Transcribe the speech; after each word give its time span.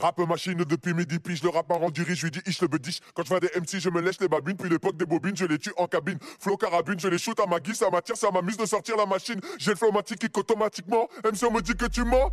Rap 0.00 0.18
machine 0.20 0.56
depuis 0.56 0.94
midi, 0.94 1.18
pige 1.18 1.42
le 1.42 1.50
rap 1.50 1.70
a 1.70 1.74
rendu 1.74 2.02
riche, 2.02 2.20
je 2.20 2.24
lui 2.24 2.30
dis 2.30 2.40
ich 2.46 2.60
le 2.62 2.68
bediche. 2.68 3.00
Quand 3.14 3.24
je 3.24 3.28
vois 3.28 3.40
des 3.40 3.50
MC, 3.54 3.78
je 3.78 3.90
me 3.90 4.00
lèche 4.00 4.18
les 4.20 4.28
babines, 4.28 4.56
puis 4.56 4.70
l'époque 4.70 4.96
des 4.96 5.04
bobines, 5.04 5.36
je 5.36 5.44
les 5.44 5.58
tue 5.58 5.72
en 5.76 5.86
cabine. 5.86 6.18
Flow 6.40 6.56
carabine, 6.56 6.98
je 6.98 7.08
les 7.08 7.18
shoot 7.18 7.38
à 7.38 7.46
ma 7.46 7.60
guise, 7.60 7.76
ça 7.76 7.90
m'attire, 7.90 8.16
ça 8.16 8.30
m'amuse 8.30 8.56
de 8.56 8.64
sortir 8.64 8.96
la 8.96 9.04
machine. 9.04 9.38
J'ai 9.58 9.72
le 9.72 9.76
flow 9.76 9.92
qui 10.02 10.28
automatiquement, 10.34 11.08
MC 11.22 11.44
on 11.44 11.52
me 11.52 11.60
dit 11.60 11.74
que 11.74 11.84
tu 11.86 12.04
mens. 12.04 12.30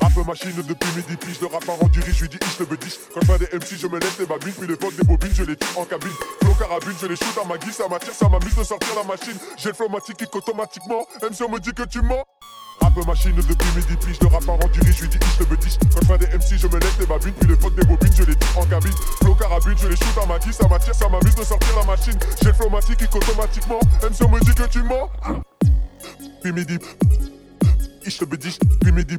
Rap 0.00 0.26
machine 0.26 0.52
depuis 0.56 0.88
midi, 0.96 1.16
pige 1.16 1.40
le 1.40 1.48
rap 1.48 1.68
a 1.68 1.72
rendu 1.72 2.00
riche, 2.00 2.16
je 2.16 2.22
lui 2.22 2.28
dis 2.28 2.38
ich 2.46 2.58
le 2.60 2.66
bediche. 2.66 2.98
Quand 3.12 3.20
je 3.22 3.26
vois 3.26 3.38
des 3.38 3.46
MC, 3.46 3.76
je 3.76 3.86
me 3.88 3.98
lèche 3.98 4.18
les 4.18 4.26
babines, 4.26 4.52
puis 4.52 4.68
l'époque 4.68 4.94
des 4.94 5.04
bobines, 5.04 5.34
je 5.34 5.42
les 5.42 5.56
tue 5.56 5.66
en 5.76 5.84
cabine. 5.84 6.12
Flow 6.42 6.54
carabine, 6.54 6.94
je 7.00 7.06
les 7.06 7.16
shoot 7.16 7.36
à 7.42 7.46
ma 7.46 7.58
guise, 7.58 7.74
ça 7.74 7.88
m'attire, 7.88 8.14
ça 8.14 8.28
m'amuse 8.28 8.54
de 8.54 8.62
sortir 8.62 8.94
la 8.94 9.02
machine. 9.02 9.36
J'ai 9.56 9.70
le 9.70 9.74
flow 9.74 9.88
automatiquement, 10.32 11.06
MC 11.22 11.42
on 11.42 11.50
me 11.50 11.58
dit 11.58 11.72
que 11.72 11.82
tu 11.82 12.00
mens. 12.02 12.24
Rap 12.96 13.06
machine 13.06 13.32
depuis 13.34 13.66
midi, 13.76 13.96
pige 14.04 14.20
le 14.20 14.26
rap 14.26 14.42
a 14.48 14.52
rendu 14.52 14.80
riche, 14.80 14.96
je 14.96 15.02
lui 15.02 15.08
dis 15.08 15.18
ich 15.22 15.38
le 15.38 15.44
bediche. 15.44 15.78
Quand 15.94 16.00
je 16.00 16.06
vois 16.06 16.18
des 16.18 16.26
MC, 16.26 16.58
je 16.58 16.66
me 16.66 16.78
lèche 16.80 16.98
les 16.98 17.06
babines, 17.06 17.32
puis 17.34 17.48
l'époque 17.48 17.74
des 17.76 17.84
bobines, 17.84 18.12
je 18.16 18.24
les 18.24 18.34
tue 18.34 18.48
en 18.56 18.66
cabine. 18.66 18.92
Flow 19.22 19.34
carabine, 19.34 19.78
je 19.78 19.88
les 19.88 19.96
shoot 19.96 20.18
à 20.22 20.26
ma 20.26 20.38
guise, 20.38 20.56
ça 20.56 20.66
m'attire, 20.66 20.94
ça 20.94 21.08
m'amuse 21.08 21.34
de 21.34 21.44
sortir 21.44 21.76
la 21.76 21.84
machine. 21.84 22.18
J'ai 22.42 22.48
le 22.48 22.54
flow 22.54 22.66
automatiquement, 22.66 23.80
MC 24.02 24.22
on 24.24 24.28
me 24.28 24.40
dit 24.40 24.54
que 24.54 24.64
tu 24.64 24.82
mens. 24.82 25.08
Puis 26.42 26.52
midi, 26.52 26.78
ich 28.04 28.20
le 28.20 28.26
bediche, 28.26 28.58
puis 28.80 28.92
midi, 28.92 29.18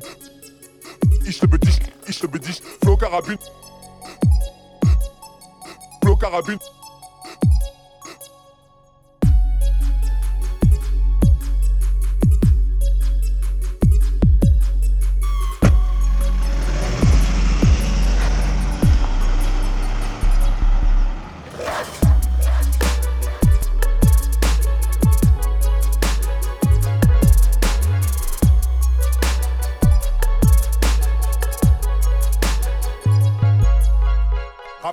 ich 1.25 1.41
le 1.41 1.47
bediche, 1.47 1.79
ich 2.07 2.21
le 2.21 2.27
bediche. 2.27 2.61
Flow 2.83 2.97
carabine, 2.97 3.37
flow 6.01 6.15
carabine. 6.17 6.59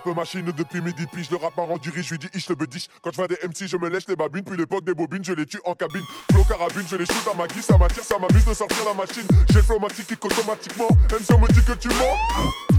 Machine 0.07 0.53
depuis 0.53 0.81
midi, 0.81 1.07
pige 1.07 1.31
le 1.31 1.37
rap 1.37 1.59
a 1.59 1.63
rendu 1.63 1.91
riche, 1.91 2.07
je 2.07 2.15
lui 2.15 2.19
dis 2.19 2.29
ich 2.35 2.49
le 2.49 2.55
bediche. 2.55 2.89
Quand 3.03 3.11
je 3.11 3.17
vois 3.17 3.29
des 3.29 3.37
MC, 3.45 3.67
je 3.67 3.77
me 3.77 3.89
lèche 3.89 4.07
les 4.09 4.17
babines, 4.17 4.45
puis 4.45 4.57
l'époque 4.57 4.85
des 4.85 4.95
bobines, 4.95 5.25
je 5.25 5.33
les 5.33 5.47
tue 5.47 5.61
en 5.65 5.75
cabine. 5.75 6.03
Flow 6.31 6.45
carabine, 6.45 6.85
je 6.89 6.97
les 6.97 7.07
shoot 7.07 7.29
à 7.33 7.37
ma 7.37 7.47
guise, 7.47 7.65
ça 7.65 7.77
m'attire, 7.77 8.05
ça 8.05 8.19
m'amuse 8.19 8.45
de 8.45 8.55
sortir 8.55 8.85
la 8.85 8.95
machine. 8.95 9.27
J'ai 9.51 9.57
le 9.57 9.63
flow 9.63 9.77
automatiquement, 9.77 10.89
MC 11.11 11.35
on 11.35 11.39
me 11.41 11.49
dit 11.49 11.63
que 11.63 11.73
tu 11.73 11.89
mens. 11.89 12.78